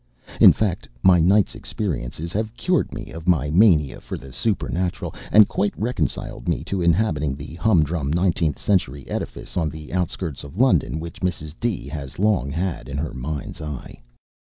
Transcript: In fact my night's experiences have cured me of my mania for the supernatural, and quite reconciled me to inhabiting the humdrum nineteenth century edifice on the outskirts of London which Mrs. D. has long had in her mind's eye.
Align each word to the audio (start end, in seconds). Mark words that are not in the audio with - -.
In 0.39 0.51
fact 0.51 0.89
my 1.03 1.19
night's 1.19 1.53
experiences 1.53 2.33
have 2.33 2.57
cured 2.57 2.91
me 2.91 3.11
of 3.11 3.27
my 3.27 3.51
mania 3.51 4.01
for 4.01 4.17
the 4.17 4.33
supernatural, 4.33 5.13
and 5.31 5.47
quite 5.47 5.75
reconciled 5.77 6.47
me 6.49 6.63
to 6.63 6.81
inhabiting 6.81 7.35
the 7.35 7.53
humdrum 7.53 8.11
nineteenth 8.11 8.57
century 8.57 9.07
edifice 9.07 9.55
on 9.55 9.69
the 9.69 9.93
outskirts 9.93 10.43
of 10.43 10.57
London 10.57 10.99
which 10.99 11.21
Mrs. 11.21 11.53
D. 11.59 11.87
has 11.87 12.17
long 12.17 12.49
had 12.49 12.89
in 12.89 12.97
her 12.97 13.13
mind's 13.13 13.61
eye. 13.61 14.01